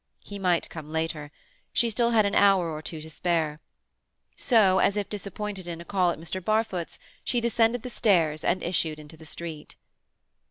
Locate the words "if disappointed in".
4.97-5.79